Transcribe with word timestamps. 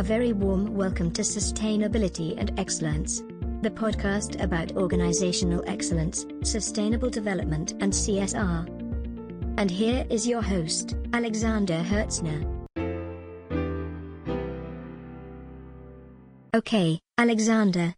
A 0.00 0.02
very 0.02 0.32
warm 0.32 0.74
welcome 0.74 1.10
to 1.10 1.20
Sustainability 1.20 2.34
and 2.38 2.58
Excellence, 2.58 3.22
the 3.60 3.68
podcast 3.68 4.42
about 4.42 4.74
organizational 4.74 5.62
excellence, 5.66 6.24
sustainable 6.42 7.10
development, 7.10 7.72
and 7.80 7.92
CSR. 7.92 8.66
And 9.58 9.70
here 9.70 10.06
is 10.08 10.26
your 10.26 10.40
host, 10.40 10.96
Alexander 11.12 11.84
Hertzner. 11.84 12.46
Okay, 16.54 16.98
Alexander. 17.18 17.94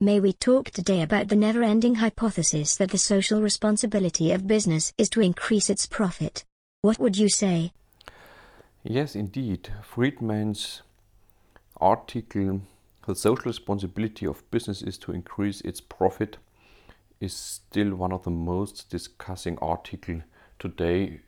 May 0.00 0.20
we 0.20 0.32
talk 0.34 0.70
today 0.70 1.02
about 1.02 1.26
the 1.26 1.34
never 1.34 1.64
ending 1.64 1.96
hypothesis 1.96 2.76
that 2.76 2.92
the 2.92 2.98
social 2.98 3.42
responsibility 3.42 4.30
of 4.30 4.46
business 4.46 4.92
is 4.96 5.10
to 5.10 5.20
increase 5.20 5.68
its 5.68 5.84
profit? 5.84 6.44
What 6.82 7.00
would 7.00 7.18
you 7.18 7.28
say? 7.28 7.72
Yes, 8.88 9.16
indeed. 9.16 9.68
Friedman's 9.82 10.82
article, 11.80 12.60
The 13.04 13.16
Social 13.16 13.46
Responsibility 13.46 14.28
of 14.28 14.48
Business 14.52 14.80
is 14.80 14.96
to 14.98 15.10
Increase 15.10 15.60
Its 15.62 15.80
Profit, 15.80 16.36
is 17.20 17.34
still 17.34 17.96
one 17.96 18.12
of 18.12 18.22
the 18.22 18.30
most 18.30 18.88
discussing 18.88 19.58
articles 19.58 20.22
today 20.60 21.18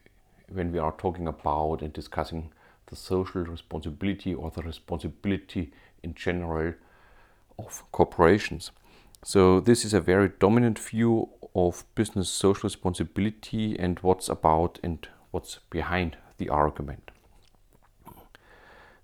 when 0.52 0.70
we 0.70 0.78
are 0.78 0.94
talking 0.96 1.26
about 1.26 1.82
and 1.82 1.92
discussing 1.92 2.52
the 2.86 2.94
social 2.94 3.42
responsibility 3.42 4.32
or 4.32 4.52
the 4.52 4.62
responsibility 4.62 5.72
in 6.04 6.14
general 6.14 6.74
of 7.58 7.82
corporations. 7.90 8.70
So, 9.24 9.58
this 9.58 9.84
is 9.84 9.92
a 9.92 10.00
very 10.00 10.30
dominant 10.38 10.78
view 10.78 11.30
of 11.56 11.84
business 11.96 12.28
social 12.28 12.68
responsibility 12.68 13.76
and 13.76 13.98
what's 13.98 14.28
about 14.28 14.78
and 14.84 15.08
what's 15.32 15.58
behind 15.70 16.18
the 16.36 16.50
argument. 16.50 17.10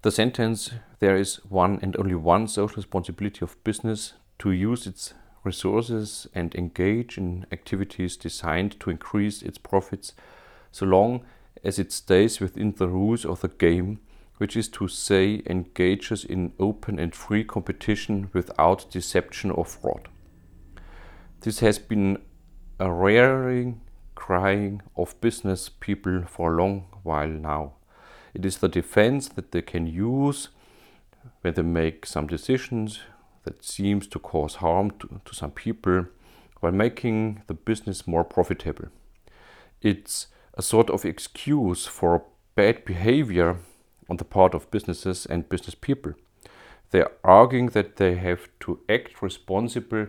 The 0.04 0.10
sentence 0.10 0.70
there 0.98 1.16
is 1.16 1.36
one 1.48 1.78
and 1.80 1.96
only 1.96 2.14
one 2.14 2.46
social 2.46 2.76
responsibility 2.76 3.40
of 3.42 3.56
business 3.64 4.12
to 4.40 4.50
use 4.50 4.86
its 4.86 5.14
resources 5.44 6.26
and 6.34 6.54
engage 6.54 7.16
in 7.16 7.46
activities 7.50 8.18
designed 8.18 8.78
to 8.80 8.90
increase 8.90 9.40
its 9.40 9.56
profits 9.56 10.12
so 10.70 10.84
long 10.84 11.24
as 11.64 11.78
it 11.78 11.90
stays 11.90 12.38
within 12.38 12.72
the 12.72 12.86
rules 12.86 13.24
of 13.24 13.40
the 13.40 13.48
game, 13.48 13.98
which 14.36 14.58
is 14.58 14.68
to 14.68 14.88
say, 14.88 15.40
engages 15.46 16.22
in 16.22 16.52
open 16.58 16.98
and 16.98 17.14
free 17.14 17.42
competition 17.42 18.28
without 18.34 18.90
deception 18.90 19.50
or 19.50 19.64
fraud. 19.64 20.08
This 21.40 21.60
has 21.60 21.78
been 21.78 22.18
a 22.78 22.92
rare 22.92 23.72
crying 24.14 24.82
of 24.98 25.18
business 25.22 25.70
people 25.70 26.24
for 26.26 26.52
a 26.52 26.56
long 26.58 26.88
while 27.04 27.26
now. 27.26 27.76
It 28.34 28.44
is 28.44 28.58
the 28.58 28.68
defense 28.68 29.28
that 29.28 29.52
they 29.52 29.62
can 29.62 29.86
use 29.86 30.48
when 31.42 31.54
they 31.54 31.62
make 31.62 32.04
some 32.04 32.26
decisions 32.26 33.00
that 33.44 33.64
seems 33.64 34.08
to 34.08 34.18
cause 34.18 34.56
harm 34.56 34.90
to, 34.98 35.20
to 35.24 35.34
some 35.34 35.52
people 35.52 36.06
while 36.60 36.72
making 36.72 37.42
the 37.46 37.54
business 37.54 38.06
more 38.06 38.24
profitable. 38.24 38.88
It's 39.80 40.26
a 40.54 40.62
sort 40.62 40.90
of 40.90 41.04
excuse 41.04 41.86
for 41.86 42.24
bad 42.56 42.84
behavior 42.84 43.58
on 44.08 44.16
the 44.16 44.24
part 44.24 44.54
of 44.54 44.70
businesses 44.70 45.26
and 45.26 45.48
business 45.48 45.76
people. 45.76 46.14
They're 46.90 47.12
arguing 47.22 47.68
that 47.68 47.96
they 47.96 48.16
have 48.16 48.48
to 48.60 48.80
act 48.88 49.22
responsible 49.22 50.08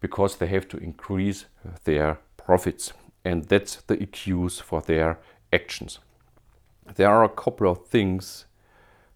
because 0.00 0.36
they 0.36 0.46
have 0.48 0.66
to 0.68 0.78
increase 0.78 1.44
their 1.84 2.18
profits, 2.36 2.92
and 3.24 3.44
that's 3.44 3.76
the 3.76 4.02
excuse 4.02 4.58
for 4.58 4.80
their 4.80 5.18
actions 5.52 6.00
there 6.96 7.10
are 7.10 7.24
a 7.24 7.28
couple 7.28 7.70
of 7.70 7.86
things 7.86 8.46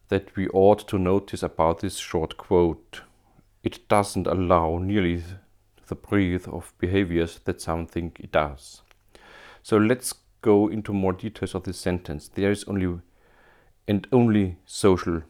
that 0.08 0.36
we 0.36 0.48
ought 0.48 0.86
to 0.88 0.98
notice 0.98 1.42
about 1.42 1.80
this 1.80 1.96
short 1.96 2.36
quote. 2.36 3.02
It 3.62 3.88
doesn't 3.88 4.26
allow 4.26 4.78
nearly 4.78 5.22
the 5.86 5.94
breadth 5.94 6.48
of 6.48 6.72
behaviors 6.78 7.40
that 7.44 7.60
some 7.60 7.86
think 7.86 8.20
it 8.20 8.32
does. 8.32 8.82
So 9.62 9.76
let's 9.76 10.14
go 10.42 10.68
into 10.68 10.92
more 10.92 11.12
details 11.12 11.54
of 11.54 11.64
this 11.64 11.78
sentence. 11.78 12.28
There 12.28 12.50
is 12.50 12.64
only 12.64 13.00
and 13.86 14.06
only 14.12 14.56
social, 14.64 15.22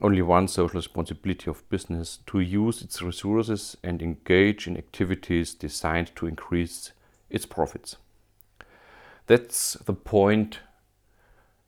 only 0.00 0.22
one 0.22 0.48
social 0.48 0.78
responsibility 0.78 1.50
of 1.50 1.68
business 1.70 2.18
to 2.26 2.40
use 2.40 2.82
its 2.82 3.00
resources 3.00 3.76
and 3.82 4.02
engage 4.02 4.66
in 4.66 4.76
activities 4.76 5.54
designed 5.54 6.14
to 6.16 6.26
increase 6.26 6.92
its 7.30 7.46
profits. 7.46 7.96
That's 9.26 9.74
the 9.74 9.94
point 9.94 10.60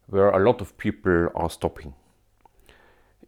where 0.09 0.31
a 0.31 0.45
lot 0.45 0.61
of 0.61 0.77
people 0.79 1.29
are 1.35 1.51
stopping. 1.51 1.95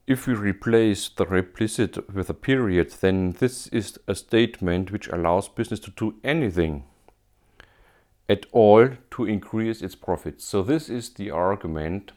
If 0.06 0.26
we 0.26 0.34
replace 0.34 1.08
the 1.08 1.26
replicit 1.26 2.12
with 2.12 2.28
a 2.30 2.34
period, 2.34 2.90
then 3.00 3.32
this 3.38 3.68
is 3.68 3.98
a 4.08 4.14
statement 4.14 4.90
which 4.90 5.08
allows 5.08 5.48
business 5.48 5.78
to 5.80 5.90
do 5.92 6.14
anything 6.24 6.84
at 8.28 8.46
all 8.52 8.88
to 9.10 9.24
increase 9.24 9.82
its 9.82 9.94
profits. 9.94 10.44
So 10.44 10.62
this 10.62 10.88
is 10.88 11.10
the 11.10 11.30
argument 11.30 12.12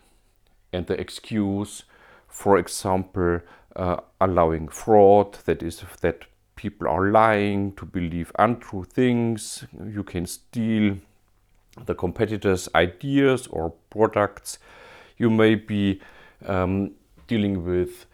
and 0.72 0.88
the 0.88 1.00
excuse, 1.00 1.84
for 2.28 2.58
example, 2.58 3.42
uh, 3.76 3.98
allowing 4.20 4.70
fraud, 4.70 5.40
that 5.46 5.62
is 5.62 5.84
that 6.02 6.26
people 6.56 6.88
are 6.88 7.12
lying 7.12 7.74
to 7.74 7.86
believe 7.86 8.32
untrue 8.40 8.84
things, 8.84 9.66
you 9.86 10.04
can 10.04 10.26
steal 10.26 10.98
the 11.86 11.96
competitors' 11.96 12.70
ideas 12.76 13.48
or 13.48 13.72
products. 13.90 14.60
You 15.18 15.30
may 15.30 15.56
be 15.56 16.02
um, 16.46 16.92
dealing 17.28 17.66
with, 17.66 18.06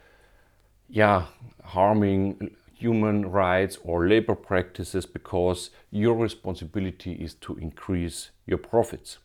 yeah, 0.90 1.25
harming 1.64 2.56
human 2.74 3.30
rights 3.30 3.78
or 3.84 4.08
labor 4.08 4.36
practices 4.36 5.06
because 5.06 5.70
your 5.92 6.16
responsibility 6.16 7.14
is 7.14 7.34
to 7.36 7.56
increase 7.58 8.30
your 8.46 8.58
profits. 8.58 9.18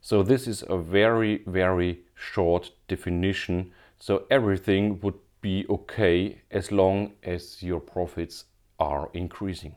So 0.00 0.22
this 0.22 0.46
is 0.46 0.62
a 0.68 0.76
very, 0.76 1.42
very 1.46 2.00
short 2.14 2.70
definition. 2.86 3.72
So 3.98 4.24
everything 4.30 5.00
would 5.00 5.18
be 5.40 5.64
okay 5.70 6.42
as 6.50 6.70
long 6.70 7.12
as 7.22 7.62
your 7.62 7.80
profits 7.80 8.44
are 8.78 9.08
increasing. 9.12 9.74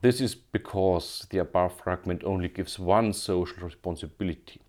This 0.00 0.20
is 0.20 0.36
because 0.36 1.26
the 1.30 1.38
above 1.38 1.80
fragment 1.80 2.22
only 2.22 2.48
gives 2.48 2.78
one 2.78 3.12
social 3.12 3.64
responsibility. 3.64 4.60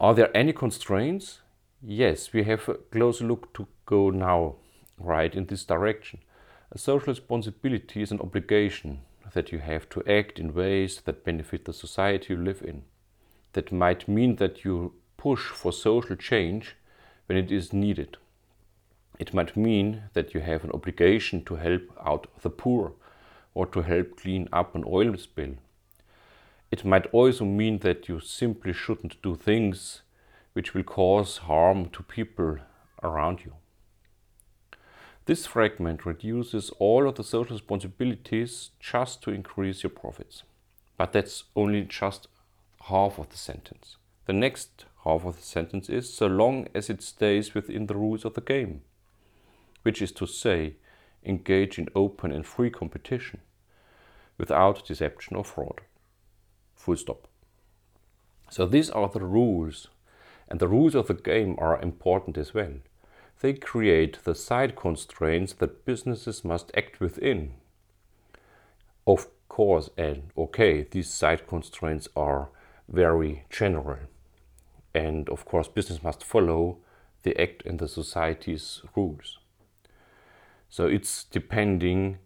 Are 0.00 0.14
there 0.14 0.34
any 0.34 0.54
constraints? 0.54 1.40
Yes, 1.82 2.32
we 2.32 2.44
have 2.44 2.68
a 2.68 2.74
closer 2.74 3.24
look 3.24 3.52
to 3.54 3.66
go 3.84 4.08
now, 4.08 4.54
right 4.98 5.34
in 5.34 5.46
this 5.46 5.64
direction. 5.64 6.20
A 6.70 6.78
social 6.78 7.08
responsibility 7.08 8.00
is 8.00 8.10
an 8.10 8.20
obligation 8.20 9.00
that 9.34 9.52
you 9.52 9.58
have 9.58 9.88
to 9.90 10.02
act 10.10 10.38
in 10.38 10.54
ways 10.54 11.02
that 11.04 11.24
benefit 11.24 11.66
the 11.66 11.72
society 11.74 12.32
you 12.32 12.40
live 12.40 12.62
in. 12.62 12.84
That 13.52 13.72
might 13.72 14.08
mean 14.08 14.36
that 14.36 14.64
you 14.64 14.94
push 15.18 15.48
for 15.48 15.70
social 15.70 16.16
change 16.16 16.76
when 17.26 17.36
it 17.36 17.52
is 17.52 17.74
needed. 17.74 18.16
It 19.18 19.34
might 19.34 19.54
mean 19.54 20.04
that 20.14 20.32
you 20.32 20.40
have 20.40 20.64
an 20.64 20.72
obligation 20.72 21.44
to 21.44 21.56
help 21.56 21.82
out 22.02 22.26
the 22.40 22.50
poor 22.50 22.94
or 23.54 23.66
to 23.66 23.82
help 23.82 24.16
clean 24.16 24.48
up 24.52 24.74
an 24.74 24.84
oil 24.86 25.16
spill. 25.16 25.54
It 26.70 26.84
might 26.84 27.06
also 27.12 27.44
mean 27.44 27.78
that 27.80 28.08
you 28.08 28.20
simply 28.20 28.72
shouldn't 28.72 29.20
do 29.22 29.36
things 29.36 30.02
which 30.54 30.74
will 30.74 30.82
cause 30.82 31.38
harm 31.38 31.88
to 31.90 32.02
people 32.02 32.58
around 33.02 33.40
you. 33.44 33.54
This 35.24 35.46
fragment 35.46 36.04
reduces 36.04 36.70
all 36.78 37.08
of 37.08 37.14
the 37.14 37.24
social 37.24 37.54
responsibilities 37.54 38.70
just 38.80 39.22
to 39.22 39.30
increase 39.30 39.82
your 39.82 39.90
profits. 39.90 40.42
But 40.96 41.12
that's 41.12 41.44
only 41.54 41.82
just 41.82 42.26
half 42.88 43.18
of 43.18 43.30
the 43.30 43.36
sentence. 43.36 43.96
The 44.26 44.32
next 44.32 44.86
half 45.04 45.24
of 45.24 45.36
the 45.36 45.42
sentence 45.42 45.88
is 45.88 46.12
so 46.12 46.26
long 46.26 46.68
as 46.74 46.90
it 46.90 47.02
stays 47.02 47.54
within 47.54 47.86
the 47.86 47.94
rules 47.94 48.24
of 48.24 48.34
the 48.34 48.40
game, 48.40 48.82
which 49.82 50.02
is 50.02 50.12
to 50.12 50.26
say, 50.26 50.74
engage 51.24 51.78
in 51.78 51.88
open 51.94 52.32
and 52.32 52.46
free 52.46 52.70
competition 52.70 53.40
without 54.38 54.86
deception 54.86 55.36
or 55.36 55.44
fraud. 55.44 55.80
Full 56.74 56.96
stop. 56.96 57.28
So 58.50 58.66
these 58.66 58.90
are 58.90 59.08
the 59.08 59.20
rules, 59.20 59.88
and 60.48 60.60
the 60.60 60.68
rules 60.68 60.94
of 60.94 61.06
the 61.06 61.14
game 61.14 61.54
are 61.58 61.80
important 61.80 62.36
as 62.36 62.52
well. 62.52 62.74
They 63.40 63.54
create 63.54 64.18
the 64.24 64.34
side 64.34 64.76
constraints 64.76 65.52
that 65.54 65.84
businesses 65.84 66.44
must 66.44 66.70
act 66.76 67.00
within. 67.00 67.54
Of 69.06 69.26
course, 69.48 69.90
and 69.96 70.30
okay, 70.36 70.86
these 70.90 71.10
side 71.10 71.46
constraints 71.46 72.08
are 72.14 72.50
very 72.88 73.44
general. 73.50 73.98
And 74.94 75.28
of 75.28 75.44
course, 75.44 75.68
business 75.68 76.02
must 76.02 76.22
follow 76.22 76.78
the 77.22 77.40
act 77.40 77.64
and 77.64 77.78
the 77.78 77.88
society's 77.88 78.82
rules. 78.94 79.38
So 80.72 80.86
it's 80.86 81.24
depending 81.24 82.16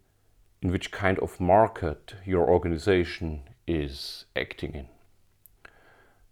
in 0.61 0.71
which 0.71 0.89
kind 0.89 1.19
of 1.19 1.37
market 1.37 2.15
your 2.25 2.49
organization 2.49 3.41
is 3.67 4.23
acting 4.37 4.73
in. 4.73 4.87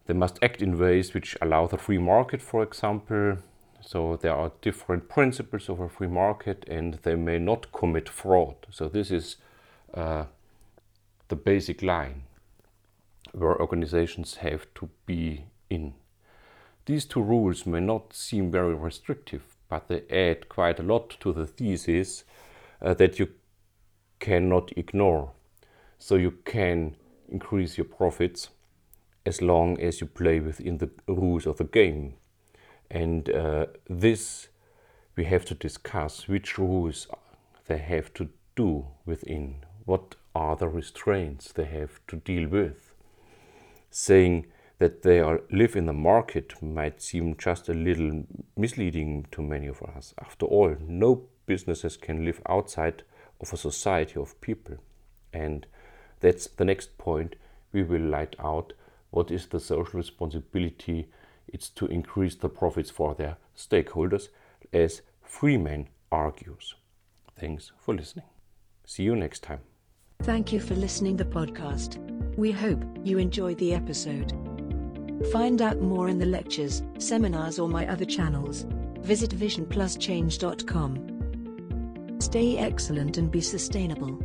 They 0.05 0.13
must 0.13 0.39
act 0.41 0.61
in 0.61 0.79
ways 0.79 1.13
which 1.13 1.35
allow 1.41 1.67
the 1.67 1.77
free 1.77 1.97
market, 1.97 2.41
for 2.41 2.63
example, 2.63 3.39
So 3.81 4.17
there 4.19 4.33
are 4.33 4.51
different 4.61 5.09
principles 5.09 5.69
of 5.69 5.79
a 5.79 5.87
free 5.87 6.07
market, 6.07 6.65
and 6.67 6.95
they 7.03 7.15
may 7.15 7.37
not 7.37 7.71
commit 7.71 8.09
fraud. 8.09 8.55
So 8.71 8.87
this 8.87 9.11
is 9.11 9.35
uh, 9.93 10.25
the 11.27 11.35
basic 11.35 11.83
line 11.83 12.23
where 13.31 13.61
organizations 13.61 14.35
have 14.35 14.65
to 14.75 14.89
be 15.05 15.45
in. 15.69 15.93
These 16.87 17.05
two 17.05 17.21
rules 17.21 17.65
may 17.67 17.79
not 17.79 18.13
seem 18.13 18.51
very 18.51 18.73
restrictive, 18.73 19.54
but 19.69 19.87
they 19.87 20.03
add 20.09 20.49
quite 20.49 20.79
a 20.79 20.83
lot 20.83 21.09
to 21.19 21.33
the 21.33 21.47
thesis 21.47 22.23
uh, 22.81 22.93
that 22.93 23.19
you 23.19 23.29
cannot 24.19 24.71
ignore. 24.77 25.31
So 25.99 26.15
you 26.15 26.31
can 26.45 26.95
increase 27.29 27.77
your 27.77 27.85
profits 27.85 28.49
as 29.25 29.41
long 29.41 29.79
as 29.81 30.01
you 30.01 30.07
play 30.07 30.39
within 30.39 30.77
the 30.77 30.89
rules 31.07 31.47
of 31.47 31.57
the 31.57 31.63
game. 31.63 32.13
And 32.91 33.29
uh, 33.29 33.65
this 33.89 34.49
we 35.15 35.25
have 35.25 35.45
to 35.45 35.55
discuss 35.55 36.27
which 36.27 36.57
rules 36.57 37.07
they 37.67 37.77
have 37.77 38.13
to 38.13 38.29
do 38.55 38.87
within, 39.05 39.63
what 39.85 40.15
are 40.33 40.55
the 40.55 40.67
restraints 40.67 41.51
they 41.53 41.65
have 41.65 41.99
to 42.07 42.17
deal 42.17 42.49
with. 42.49 42.93
Saying 43.89 44.47
that 44.79 45.03
they 45.03 45.19
are, 45.19 45.41
live 45.51 45.75
in 45.75 45.85
the 45.85 45.93
market 45.93 46.61
might 46.61 47.01
seem 47.01 47.37
just 47.37 47.69
a 47.69 47.73
little 47.73 48.23
misleading 48.57 49.25
to 49.31 49.41
many 49.41 49.67
of 49.67 49.81
us. 49.81 50.13
After 50.19 50.45
all, 50.45 50.75
no 50.79 51.23
businesses 51.45 51.97
can 51.97 52.25
live 52.25 52.41
outside 52.47 53.03
of 53.39 53.53
a 53.53 53.57
society 53.57 54.19
of 54.19 54.39
people. 54.41 54.75
And 55.31 55.65
that's 56.19 56.47
the 56.47 56.65
next 56.65 56.97
point 56.97 57.35
we 57.71 57.83
will 57.83 58.01
light 58.01 58.35
out. 58.39 58.73
What 59.11 59.31
is 59.31 59.47
the 59.47 59.59
social 59.59 59.97
responsibility? 59.97 61.07
It's 61.47 61.69
to 61.69 61.85
increase 61.87 62.35
the 62.35 62.49
profits 62.49 62.89
for 62.89 63.15
their 63.15 63.37
stakeholders, 63.55 64.29
as 64.73 65.01
Freeman 65.21 65.87
argues. 66.11 66.75
Thanks 67.39 67.71
for 67.77 67.93
listening. 67.93 68.25
See 68.85 69.03
you 69.03 69.15
next 69.15 69.43
time. 69.43 69.59
Thank 70.23 70.51
you 70.51 70.59
for 70.59 70.75
listening 70.75 71.17
to 71.17 71.23
the 71.23 71.29
podcast. 71.29 71.97
We 72.37 72.51
hope 72.51 72.83
you 73.03 73.17
enjoyed 73.17 73.57
the 73.57 73.73
episode. 73.73 74.44
Find 75.31 75.61
out 75.61 75.81
more 75.81 76.09
in 76.09 76.19
the 76.19 76.25
lectures, 76.25 76.83
seminars 76.97 77.59
or 77.59 77.67
my 77.69 77.87
other 77.87 78.05
channels. 78.05 78.65
Visit 78.99 79.31
visionpluschange.com. 79.31 81.11
Stay 82.19 82.57
excellent 82.57 83.17
and 83.17 83.31
be 83.31 83.41
sustainable. 83.41 84.19